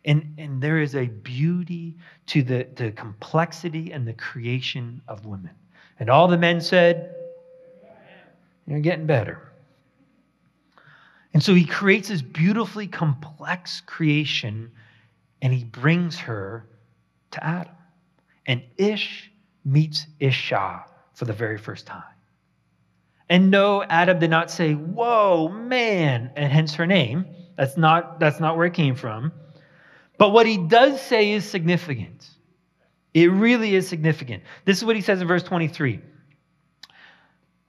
[0.06, 5.52] And, and there is a beauty to the, the complexity and the creation of women.
[6.00, 7.16] And all the men said,
[8.66, 9.52] You're getting better.
[11.34, 14.72] And so he creates this beautifully complex creation
[15.44, 16.66] and he brings her
[17.32, 17.76] to Adam.
[18.48, 19.30] And Ish
[19.66, 22.04] meets Isha for the very first time.
[23.30, 27.26] And no, Adam did not say, Whoa, man, and hence her name.
[27.58, 29.34] That's not, that's not where it came from.
[30.18, 32.30] But what he does say is significant.
[33.14, 34.44] It really is significant.
[34.66, 36.00] This is what he says in verse 23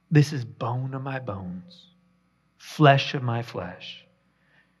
[0.09, 1.87] This is bone of my bones,
[2.57, 4.05] flesh of my flesh.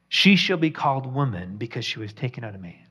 [0.07, 2.84] She shall be called woman because she was taken out of man.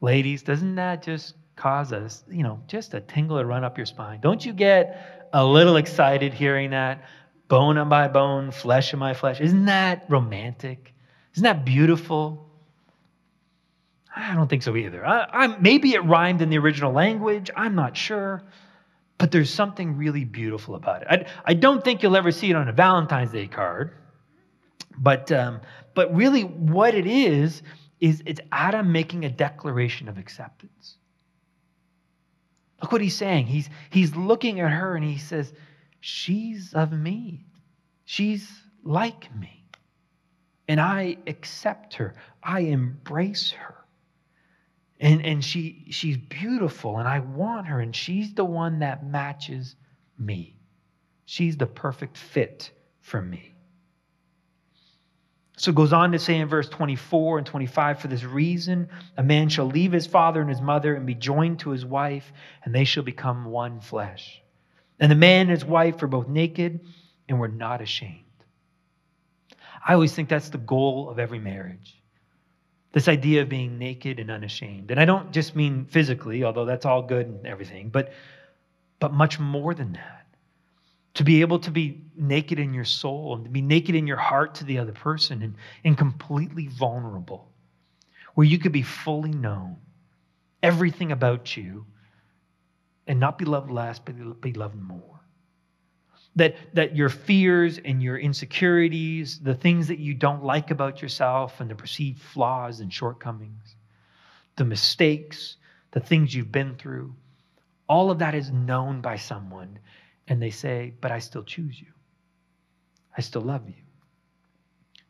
[0.00, 3.86] Ladies, doesn't that just cause us, you know, just a tingle to run up your
[3.86, 4.20] spine?
[4.20, 7.04] Don't you get a little excited hearing that?
[7.48, 9.40] Bone of my bone, flesh of my flesh.
[9.40, 10.94] Isn't that romantic?
[11.34, 12.50] Isn't that beautiful?
[14.14, 15.06] I don't think so either.
[15.06, 17.50] I, I, maybe it rhymed in the original language.
[17.54, 18.42] I'm not sure.
[19.18, 21.08] But there's something really beautiful about it.
[21.08, 23.92] I, I don't think you'll ever see it on a Valentine's Day card.
[24.98, 25.60] But, um,
[25.94, 27.62] but really, what it is,
[28.00, 30.96] is it's Adam making a declaration of acceptance.
[32.82, 33.46] Look what he's saying.
[33.46, 35.52] He's, he's looking at her and he says,
[36.00, 37.46] She's of me.
[38.04, 38.48] She's
[38.84, 39.64] like me.
[40.68, 42.14] And I accept her.
[42.42, 43.74] I embrace her.
[45.00, 47.80] And, and she, she's beautiful and I want her.
[47.80, 49.74] And she's the one that matches
[50.18, 50.56] me.
[51.24, 53.55] She's the perfect fit for me.
[55.56, 59.22] So it goes on to say in verse 24 and 25 For this reason, a
[59.22, 62.30] man shall leave his father and his mother and be joined to his wife,
[62.64, 64.42] and they shall become one flesh.
[65.00, 66.80] And the man and his wife were both naked
[67.28, 68.22] and were not ashamed.
[69.86, 71.96] I always think that's the goal of every marriage
[72.96, 74.90] this idea of being naked and unashamed.
[74.90, 78.14] And I don't just mean physically, although that's all good and everything, but,
[79.00, 80.25] but much more than that
[81.16, 84.18] to be able to be naked in your soul and to be naked in your
[84.18, 87.50] heart to the other person and, and completely vulnerable,
[88.34, 89.76] where you could be fully known,
[90.62, 91.86] everything about you,
[93.06, 95.20] and not be loved less, but be loved more.
[96.36, 101.62] That, that your fears and your insecurities, the things that you don't like about yourself
[101.62, 103.76] and the perceived flaws and shortcomings,
[104.56, 105.56] the mistakes,
[105.92, 107.14] the things you've been through,
[107.88, 109.78] all of that is known by someone
[110.28, 111.88] and they say, But I still choose you.
[113.16, 113.74] I still love you.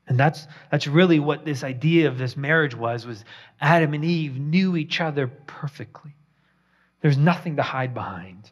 [0.09, 3.25] And that's, that's really what this idea of this marriage was, was
[3.61, 6.15] Adam and Eve knew each other perfectly.
[7.01, 8.51] There's nothing to hide behind.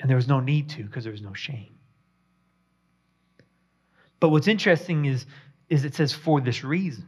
[0.00, 1.74] And there was no need to because there was no shame.
[4.18, 5.26] But what's interesting is,
[5.68, 7.06] is it says for this reason.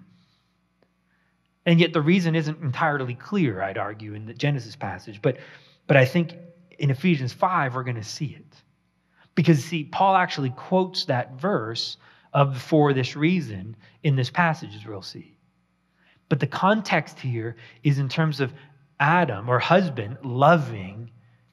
[1.66, 5.22] And yet the reason isn't entirely clear, I'd argue, in the Genesis passage.
[5.22, 5.38] But,
[5.86, 6.34] but I think
[6.78, 8.62] in Ephesians 5, we're going to see it.
[9.34, 11.96] Because, see, Paul actually quotes that verse
[12.32, 15.36] of for this reason in this passage, as we'll see.
[16.28, 18.52] But the context here is in terms of
[18.98, 21.10] Adam or husband loving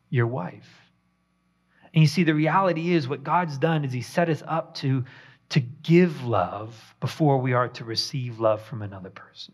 [0.10, 0.70] your wife.
[1.94, 5.04] And you see, the reality is what God's done is He set us up to,
[5.50, 9.54] to give love before we are to receive love from another person.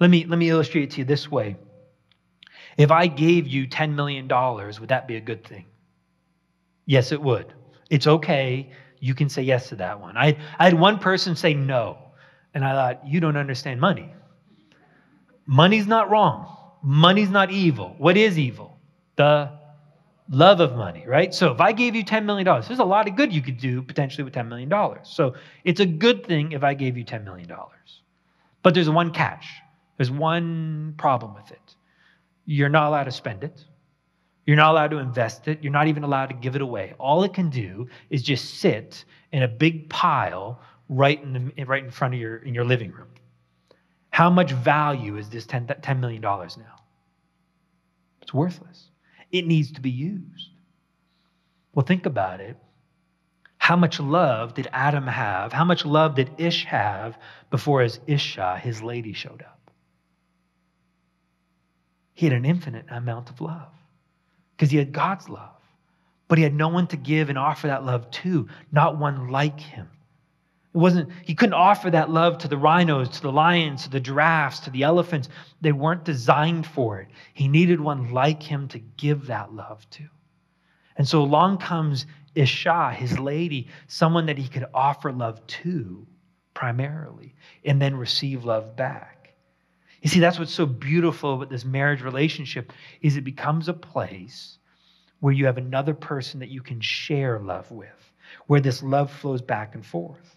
[0.00, 1.56] Let me, let me illustrate it to you this way.
[2.76, 5.66] If I gave you $10 million, would that be a good thing?
[6.88, 7.52] Yes, it would.
[7.90, 8.70] It's okay.
[8.98, 10.16] You can say yes to that one.
[10.16, 11.98] I, I had one person say no,
[12.54, 14.10] and I thought, you don't understand money.
[15.44, 16.56] Money's not wrong.
[16.82, 17.94] Money's not evil.
[17.98, 18.78] What is evil?
[19.16, 19.52] The
[20.30, 21.34] love of money, right?
[21.34, 23.82] So if I gave you $10 million, there's a lot of good you could do
[23.82, 24.72] potentially with $10 million.
[25.02, 27.52] So it's a good thing if I gave you $10 million.
[28.62, 29.46] But there's one catch.
[29.98, 31.74] There's one problem with it.
[32.46, 33.62] You're not allowed to spend it.
[34.48, 35.62] You're not allowed to invest it.
[35.62, 36.94] You're not even allowed to give it away.
[36.98, 41.84] All it can do is just sit in a big pile right in, the, right
[41.84, 43.10] in front of your, in your living room.
[44.08, 46.48] How much value is this $10, $10 million now?
[48.22, 48.88] It's worthless.
[49.30, 50.48] It needs to be used.
[51.74, 52.56] Well, think about it.
[53.58, 55.52] How much love did Adam have?
[55.52, 57.18] How much love did Ish have
[57.50, 59.70] before his Isha, his lady, showed up?
[62.14, 63.68] He had an infinite amount of love
[64.58, 65.54] because he had God's love.
[66.26, 69.60] But he had no one to give and offer that love to, not one like
[69.60, 69.88] him.
[70.74, 74.00] It wasn't, he couldn't offer that love to the rhinos, to the lions, to the
[74.00, 75.28] giraffes, to the elephants.
[75.60, 77.08] They weren't designed for it.
[77.34, 80.02] He needed one like him to give that love to.
[80.96, 86.06] And so along comes Isha, his lady, someone that he could offer love to
[86.52, 89.17] primarily, and then receive love back.
[90.02, 94.58] You see, that's what's so beautiful about this marriage relationship is it becomes a place
[95.20, 98.12] where you have another person that you can share love with,
[98.46, 100.36] where this love flows back and forth.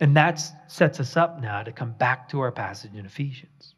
[0.00, 3.74] And that sets us up now to come back to our passage in Ephesians.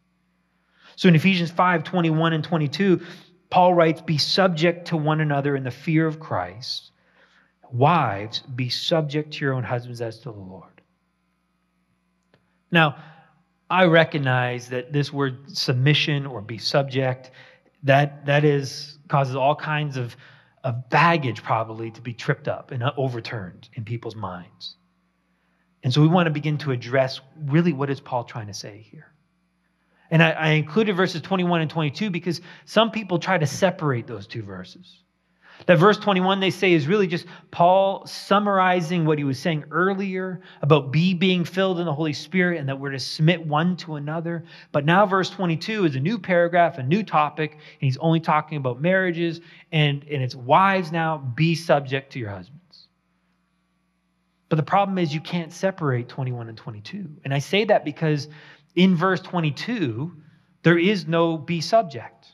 [0.96, 3.00] So in Ephesians 5 21 and 22,
[3.50, 6.90] Paul writes, Be subject to one another in the fear of Christ.
[7.70, 10.80] Wives, be subject to your own husbands as to the Lord.
[12.70, 12.96] Now,
[13.70, 17.30] I recognize that this word submission or be subject,
[17.82, 20.16] that, that is causes all kinds of,
[20.64, 24.76] of baggage probably to be tripped up and overturned in people's minds.
[25.82, 28.86] And so we want to begin to address really what is Paul trying to say
[28.90, 29.12] here.
[30.10, 34.26] And I, I included verses 21 and 22 because some people try to separate those
[34.26, 35.03] two verses.
[35.66, 40.40] That verse 21 they say is really just Paul summarizing what he was saying earlier
[40.62, 43.94] about be being filled in the Holy Spirit and that we're to submit one to
[43.94, 44.44] another.
[44.72, 48.58] But now verse 22 is a new paragraph, a new topic, and he's only talking
[48.58, 49.40] about marriages
[49.72, 52.88] and, and it's wives now be subject to your husbands.
[54.48, 57.08] But the problem is you can't separate 21 and 22.
[57.24, 58.28] And I say that because
[58.74, 60.12] in verse 22,
[60.62, 62.33] there is no be subject.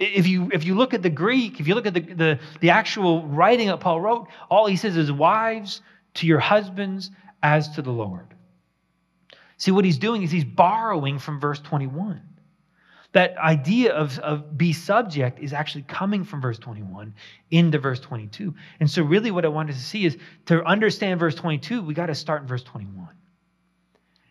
[0.00, 2.70] If you, if you look at the Greek, if you look at the, the, the
[2.70, 5.82] actual writing that Paul wrote, all he says is, Wives,
[6.14, 7.10] to your husbands
[7.42, 8.26] as to the Lord.
[9.58, 12.22] See, what he's doing is he's borrowing from verse 21.
[13.12, 17.12] That idea of, of be subject is actually coming from verse 21
[17.50, 18.54] into verse 22.
[18.78, 22.06] And so, really, what I wanted to see is to understand verse 22, we got
[22.06, 23.08] to start in verse 21.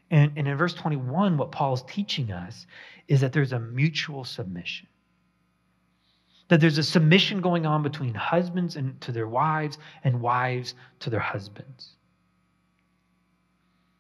[0.09, 2.65] And, and in verse 21, what Paul's teaching us
[3.07, 4.87] is that there's a mutual submission
[6.49, 11.09] that there's a submission going on between husbands and to their wives and wives to
[11.09, 11.95] their husbands.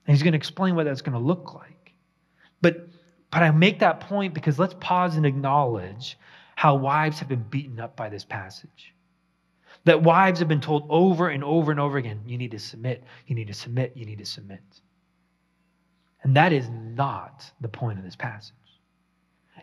[0.05, 1.93] And he's going to explain what that's going to look like.
[2.61, 2.89] But
[3.31, 6.17] but I make that point because let's pause and acknowledge
[6.55, 8.93] how wives have been beaten up by this passage.
[9.85, 13.03] That wives have been told over and over and over again, you need to submit,
[13.27, 14.63] you need to submit, you need to submit.
[16.23, 18.55] And that is not the point of this passage.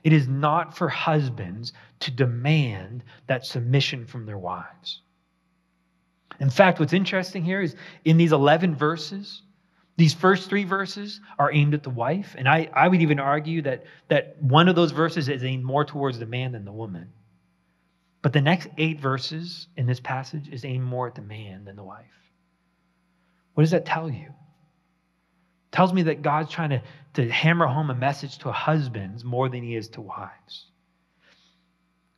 [0.06, 5.00] It is not for husbands to demand that submission from their wives.
[6.38, 9.42] In fact, what's interesting here is in these 11 verses,
[9.96, 12.36] these first three verses are aimed at the wife.
[12.38, 15.84] And I, I would even argue that, that one of those verses is aimed more
[15.84, 17.10] towards the man than the woman.
[18.22, 21.74] But the next eight verses in this passage is aimed more at the man than
[21.74, 22.06] the wife.
[23.54, 24.32] What does that tell you?
[25.76, 29.62] Tells me that God's trying to, to hammer home a message to husbands more than
[29.62, 30.68] he is to wives.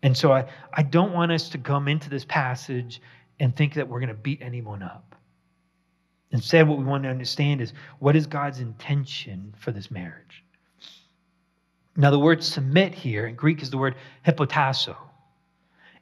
[0.00, 3.02] And so I, I don't want us to come into this passage
[3.40, 5.16] and think that we're going to beat anyone up.
[6.30, 10.44] Instead, what we want to understand is what is God's intention for this marriage?
[11.96, 14.94] Now, the word submit here in Greek is the word hypotasso.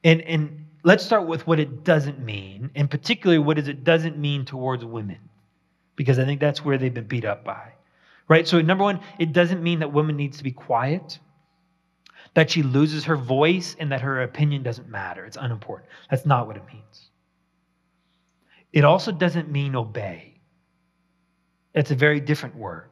[0.04, 4.44] And, and let's start with what it doesn't mean, and particularly what it doesn't mean
[4.44, 5.20] towards women,
[5.96, 7.72] because I think that's where they've been beat up by.
[8.28, 8.46] Right?
[8.46, 11.18] So, number one, it doesn't mean that woman needs to be quiet,
[12.34, 15.24] that she loses her voice, and that her opinion doesn't matter.
[15.24, 15.88] It's unimportant.
[16.10, 17.10] That's not what it means.
[18.72, 20.40] It also doesn't mean obey.
[21.74, 22.90] It's a very different word.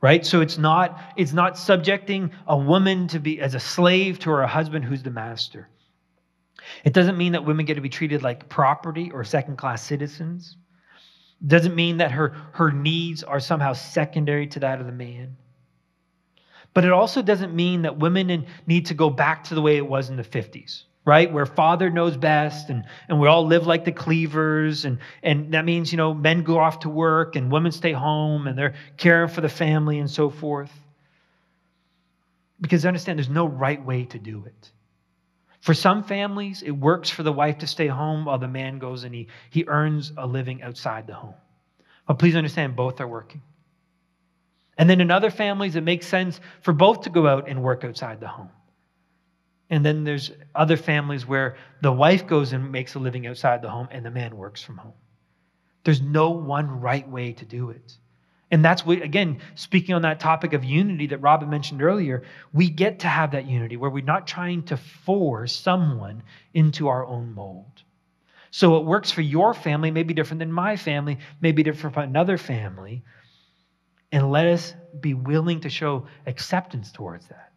[0.00, 0.24] Right?
[0.24, 4.46] So it's not it's not subjecting a woman to be as a slave to her
[4.46, 5.68] husband who's the master.
[6.84, 10.56] It doesn't mean that women get to be treated like property or second-class citizens.
[11.46, 15.36] Doesn't mean that her her needs are somehow secondary to that of the man.
[16.74, 19.86] But it also doesn't mean that women need to go back to the way it
[19.86, 21.32] was in the 50s right?
[21.32, 24.84] Where father knows best and, and we all live like the Cleavers.
[24.84, 28.46] And, and that means, you know, men go off to work and women stay home
[28.46, 30.70] and they're caring for the family and so forth.
[32.60, 34.70] Because understand, there's no right way to do it.
[35.60, 39.04] For some families, it works for the wife to stay home while the man goes
[39.04, 41.34] and he, he earns a living outside the home.
[42.06, 43.42] But please understand, both are working.
[44.78, 47.84] And then in other families, it makes sense for both to go out and work
[47.84, 48.50] outside the home.
[49.70, 53.68] And then there's other families where the wife goes and makes a living outside the
[53.68, 54.94] home and the man works from home.
[55.84, 57.98] There's no one right way to do it.
[58.50, 62.22] And that's what, again, speaking on that topic of unity that Robin mentioned earlier,
[62.52, 66.22] we get to have that unity where we're not trying to force someone
[66.54, 67.82] into our own mold.
[68.50, 71.92] So what works for your family may be different than my family, may be different
[71.92, 73.02] from another family.
[74.12, 77.52] And let us be willing to show acceptance towards that.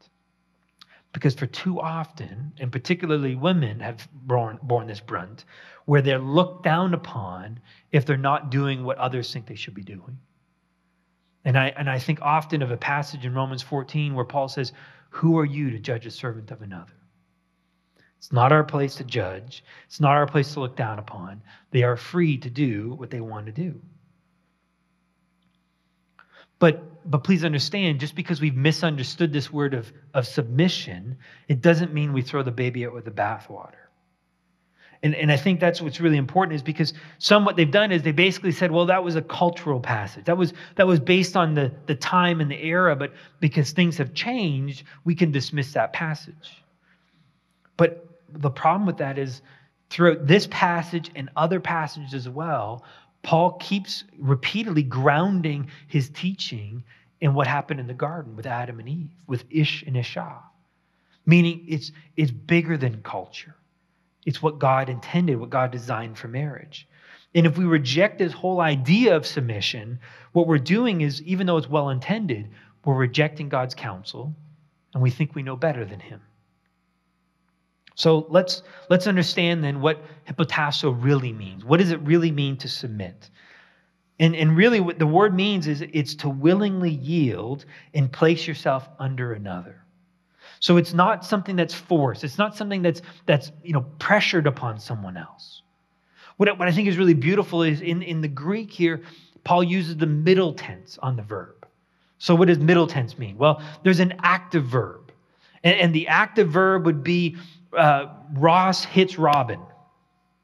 [1.13, 5.45] Because for too often, and particularly women have borne, borne this brunt,
[5.85, 7.61] where they're looked down upon
[7.93, 10.17] if they're not doing what others think they should be doing.
[11.43, 14.73] And I, and I think often of a passage in Romans 14 where Paul says,
[15.09, 16.93] Who are you to judge a servant of another?
[18.17, 19.63] It's not our place to judge.
[19.87, 21.41] It's not our place to look down upon.
[21.71, 23.81] They are free to do what they want to do.
[26.59, 31.17] But but please understand, just because we've misunderstood this word of, of submission,
[31.47, 33.80] it doesn't mean we throw the baby out with the bathwater.
[35.03, 38.03] And, and I think that's what's really important is because some what they've done is
[38.03, 40.25] they basically said, well, that was a cultural passage.
[40.25, 43.97] That was that was based on the, the time and the era, but because things
[43.97, 46.63] have changed, we can dismiss that passage.
[47.77, 49.41] But the problem with that is
[49.89, 52.83] throughout this passage and other passages as well,
[53.23, 56.83] Paul keeps repeatedly grounding his teaching
[57.21, 60.39] in what happened in the garden with Adam and Eve, with Ish and Isha.
[61.25, 63.55] Meaning it's, it's bigger than culture.
[64.25, 66.87] It's what God intended, what God designed for marriage.
[67.33, 69.99] And if we reject this whole idea of submission,
[70.33, 72.49] what we're doing is, even though it's well intended,
[72.83, 74.33] we're rejecting God's counsel
[74.93, 76.21] and we think we know better than Him.
[77.95, 81.63] So let's, let's understand then what hypotasso really means.
[81.63, 83.29] What does it really mean to submit?
[84.19, 88.87] And, and really, what the word means is it's to willingly yield and place yourself
[88.99, 89.80] under another.
[90.59, 92.23] So it's not something that's forced.
[92.23, 95.61] It's not something that's, that's you know, pressured upon someone else.
[96.37, 99.01] What, what I think is really beautiful is in, in the Greek here,
[99.43, 101.67] Paul uses the middle tense on the verb.
[102.19, 103.37] So what does middle tense mean?
[103.37, 105.11] Well, there's an active verb.
[105.63, 107.37] And, and the active verb would be
[107.75, 109.59] uh, Ross hits Robin.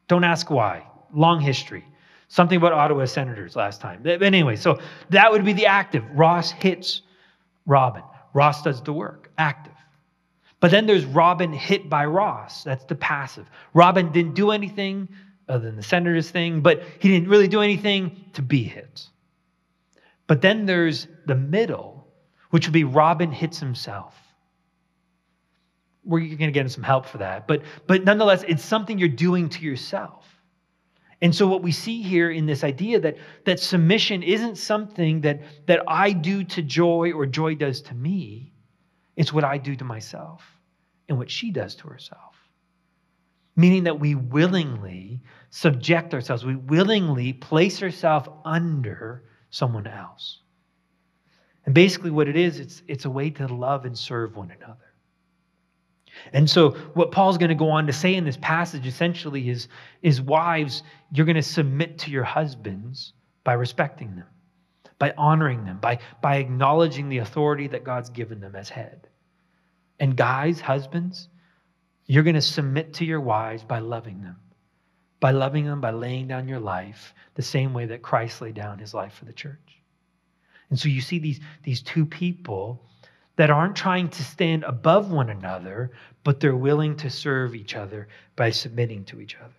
[0.08, 0.84] Don't ask why.
[1.14, 1.86] Long history.
[2.30, 4.02] Something about Ottawa Senators last time.
[4.04, 4.80] But anyway, so
[5.12, 6.04] that would be the active.
[6.14, 7.04] Ross hits
[7.66, 8.04] Robin.
[8.34, 9.74] Ross does the work, active.
[10.60, 12.64] But then there's Robin hit by Ross.
[12.64, 13.48] That's the passive.
[13.74, 15.08] Robin didn't do anything
[15.48, 19.08] other than the Senators thing, but he didn't really do anything to be hit.
[20.26, 22.08] But then there's the middle,
[22.50, 24.16] which would be Robin hits himself
[26.08, 27.48] we're going to get some help for that.
[27.48, 30.26] But, but nonetheless, it's something you're doing to yourself.
[31.22, 35.42] And so what we see here in this idea that, that submission isn't something that,
[35.66, 38.54] that I do to Joy or Joy does to me.
[39.18, 40.44] It's what I do to myself
[41.10, 42.36] and what she does to herself.
[43.56, 50.42] Meaning that we willingly subject ourselves, we willingly place ourselves under someone else.
[51.66, 54.78] And basically, what it is, it's, it's a way to love and serve one another.
[56.32, 59.68] And so, what Paul's going to go on to say in this passage essentially is,
[60.02, 63.14] is wives, you're going to submit to your husbands
[63.44, 64.28] by respecting them,
[65.00, 69.08] by honoring them, by, by acknowledging the authority that God's given them as head.
[70.00, 71.30] And guys, husbands,
[72.06, 74.38] you're going to submit to your wives by loving them,
[75.20, 78.80] by loving them, by laying down your life the same way that Christ laid down
[78.80, 79.82] his life for the church.
[80.70, 82.84] And so you see these, these two people
[83.38, 85.92] that aren't trying to stand above one another,
[86.24, 89.54] but they're willing to serve each other by submitting to each other.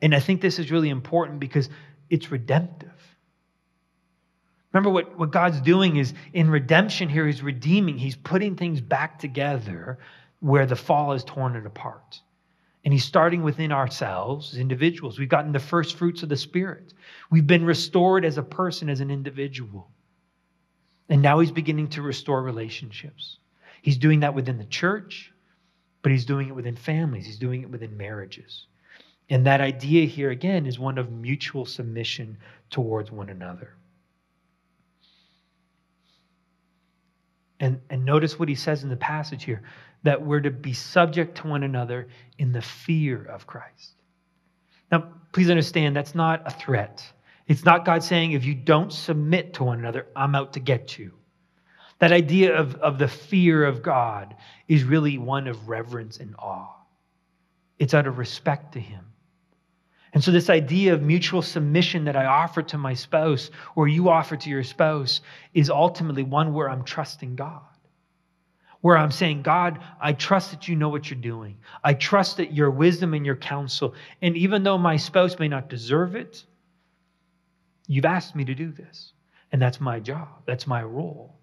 [0.00, 1.68] And I think this is really important because
[2.08, 2.90] it's redemptive.
[4.72, 9.18] Remember what, what God's doing is in redemption here, He's redeeming, He's putting things back
[9.18, 9.98] together
[10.40, 12.20] where the fall has torn it apart.
[12.84, 15.18] And He's starting within ourselves as individuals.
[15.18, 16.92] We've gotten the first fruits of the Spirit,
[17.30, 19.90] we've been restored as a person, as an individual.
[21.08, 23.38] And now He's beginning to restore relationships.
[23.80, 25.32] He's doing that within the church,
[26.02, 28.66] but He's doing it within families, He's doing it within marriages.
[29.30, 32.36] And that idea here, again, is one of mutual submission
[32.70, 33.77] towards one another.
[37.60, 39.62] And, and notice what he says in the passage here
[40.04, 43.94] that we're to be subject to one another in the fear of Christ.
[44.92, 47.04] Now, please understand that's not a threat.
[47.48, 50.98] It's not God saying, if you don't submit to one another, I'm out to get
[50.98, 51.12] you.
[51.98, 54.36] That idea of, of the fear of God
[54.68, 56.74] is really one of reverence and awe.
[57.78, 59.04] It's out of respect to Him.
[60.14, 64.08] And so, this idea of mutual submission that I offer to my spouse or you
[64.08, 65.20] offer to your spouse
[65.52, 67.62] is ultimately one where I'm trusting God.
[68.80, 71.58] Where I'm saying, God, I trust that you know what you're doing.
[71.82, 75.68] I trust that your wisdom and your counsel, and even though my spouse may not
[75.68, 76.44] deserve it,
[77.86, 79.12] you've asked me to do this.
[79.52, 81.34] And that's my job, that's my role.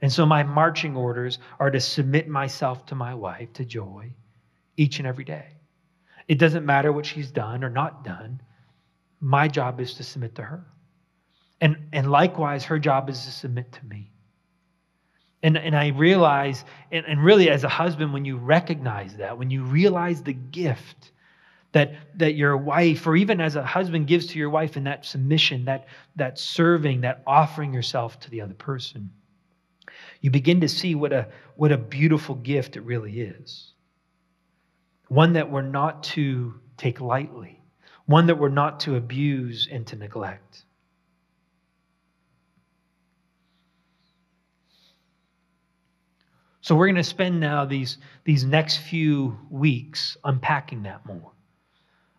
[0.00, 4.12] And so, my marching orders are to submit myself to my wife, to Joy,
[4.76, 5.57] each and every day.
[6.28, 8.42] It doesn't matter what she's done or not done.
[9.20, 10.64] My job is to submit to her.
[11.60, 14.12] And, and likewise, her job is to submit to me.
[15.42, 19.50] And, and I realize, and, and really as a husband, when you recognize that, when
[19.50, 21.12] you realize the gift
[21.72, 25.04] that, that your wife, or even as a husband gives to your wife in that
[25.04, 29.10] submission, that, that serving, that offering yourself to the other person,
[30.20, 33.72] you begin to see what a, what a beautiful gift it really is
[35.08, 37.60] one that we're not to take lightly,
[38.06, 40.64] one that we're not to abuse and to neglect.
[46.60, 51.32] So we're going to spend now these, these next few weeks unpacking that more.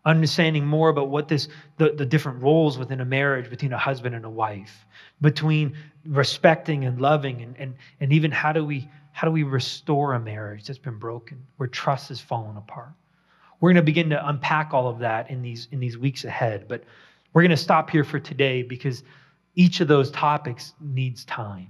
[0.05, 4.15] Understanding more about what this the, the different roles within a marriage between a husband
[4.15, 4.87] and a wife,
[5.21, 10.13] between respecting and loving and, and, and even how do we how do we restore
[10.13, 12.93] a marriage that's been broken, where trust has fallen apart?
[13.59, 16.67] We're going to begin to unpack all of that in these, in these weeks ahead,
[16.67, 16.83] but
[17.33, 19.03] we're going to stop here for today because
[19.55, 21.69] each of those topics needs time.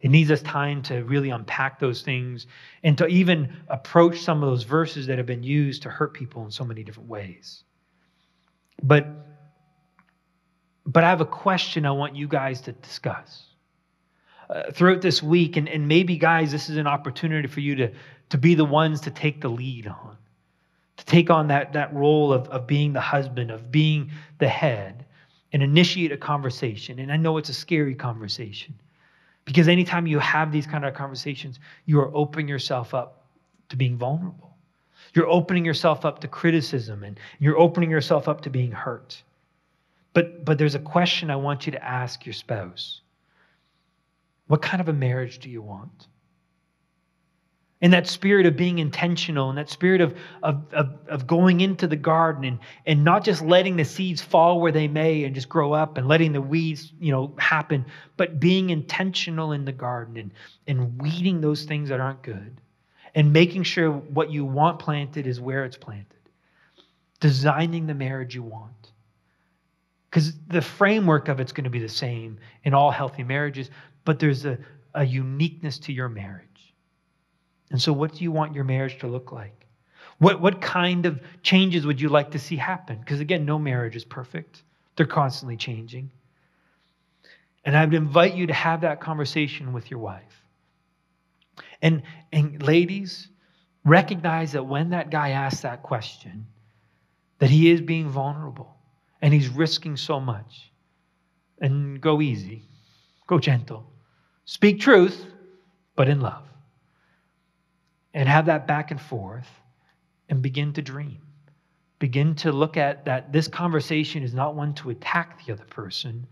[0.00, 2.46] It needs us time to really unpack those things
[2.84, 6.44] and to even approach some of those verses that have been used to hurt people
[6.44, 7.64] in so many different ways.
[8.82, 9.06] But
[10.86, 13.55] but I have a question I want you guys to discuss
[14.50, 15.56] uh, throughout this week.
[15.56, 17.92] And, and maybe, guys, this is an opportunity for you to,
[18.30, 20.16] to be the ones to take the lead on,
[20.96, 25.04] to take on that, that role of, of being the husband, of being the head,
[25.52, 26.98] and initiate a conversation.
[26.98, 28.74] And I know it's a scary conversation
[29.44, 33.26] because anytime you have these kind of conversations, you are opening yourself up
[33.68, 34.56] to being vulnerable.
[35.14, 39.22] You're opening yourself up to criticism and you're opening yourself up to being hurt.
[40.12, 43.00] But, but there's a question I want you to ask your spouse.
[44.46, 46.06] What kind of a marriage do you want?
[47.80, 51.86] In that spirit of being intentional, in that spirit of, of, of, of, going into
[51.86, 55.48] the garden and, and not just letting the seeds fall where they may and just
[55.48, 57.84] grow up and letting the weeds, you know, happen,
[58.16, 60.30] but being intentional in the garden and,
[60.66, 62.60] and weeding those things that aren't good
[63.16, 66.06] and making sure what you want planted is where it's planted.
[67.18, 68.92] Designing the marriage you want.
[70.10, 73.70] Because the framework of it's going to be the same in all healthy marriages,
[74.06, 74.56] but there's a,
[74.94, 76.74] a uniqueness to your marriage.
[77.70, 79.66] And so, what do you want your marriage to look like?
[80.18, 82.98] What, what kind of changes would you like to see happen?
[83.00, 84.62] Because again, no marriage is perfect,
[84.96, 86.10] they're constantly changing.
[87.64, 90.44] And I would invite you to have that conversation with your wife.
[91.82, 92.02] And,
[92.32, 93.28] and ladies,
[93.84, 96.46] recognize that when that guy asks that question,
[97.40, 98.76] that he is being vulnerable
[99.20, 100.70] and he's risking so much.
[101.60, 102.62] And go easy,
[103.26, 103.90] go gentle.
[104.46, 105.26] Speak truth,
[105.96, 106.44] but in love.
[108.14, 109.48] And have that back and forth
[110.28, 111.18] and begin to dream.
[111.98, 116.26] Begin to look at that this conversation is not one to attack the other person,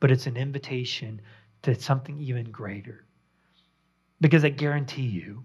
[0.00, 1.20] but it's an invitation
[1.62, 3.04] to something even greater.
[4.20, 5.44] Because I guarantee you,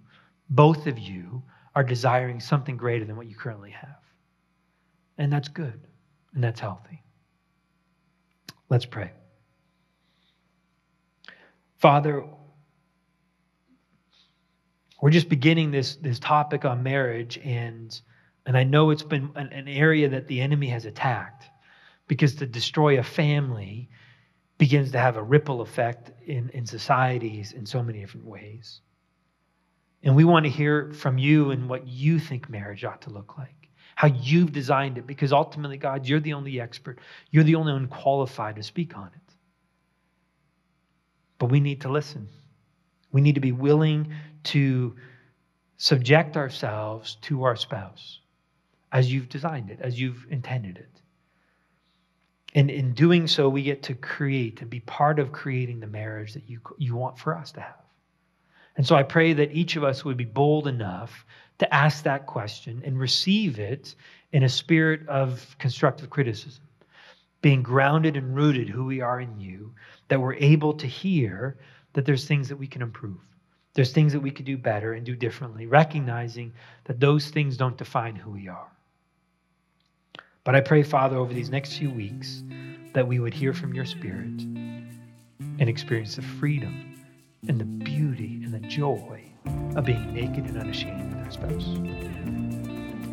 [0.50, 1.44] both of you
[1.76, 4.00] are desiring something greater than what you currently have.
[5.18, 5.80] And that's good
[6.34, 7.04] and that's healthy.
[8.70, 9.12] Let's pray.
[11.78, 12.24] Father,
[15.02, 18.00] we're just beginning this, this topic on marriage, and,
[18.46, 21.46] and I know it's been an, an area that the enemy has attacked
[22.08, 23.90] because to destroy a family
[24.58, 28.82] begins to have a ripple effect in, in societies in so many different ways.
[30.02, 33.38] And we want to hear from you and what you think marriage ought to look
[33.38, 37.00] like, how you've designed it, because ultimately, God, you're the only expert.
[37.32, 39.25] You're the only one qualified to speak on it.
[41.38, 42.28] But we need to listen.
[43.12, 44.14] We need to be willing
[44.46, 44.96] to
[45.78, 48.20] subject ourselves to our spouse
[48.92, 51.02] as you've designed it, as you've intended it.
[52.54, 56.34] And in doing so, we get to create and be part of creating the marriage
[56.34, 57.84] that you, you want for us to have.
[58.78, 61.26] And so I pray that each of us would be bold enough
[61.60, 63.96] to ask that question and receive it
[64.32, 66.64] in a spirit of constructive criticism,
[67.46, 69.72] being grounded and rooted who we are in you,
[70.08, 71.60] that we're able to hear
[71.94, 73.20] that there's things that we can improve.
[73.76, 76.52] There's things that we could do better and do differently, recognizing
[76.86, 78.72] that those things don't define who we are.
[80.44, 82.42] But I pray, Father, over these next few weeks,
[82.94, 86.96] that we would hear from your Spirit and experience the freedom
[87.48, 89.22] and the beauty and the joy
[89.76, 91.68] of being naked and unashamed with our spouse.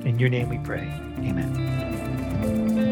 [0.06, 0.88] In your name we pray.
[1.18, 2.91] Amen.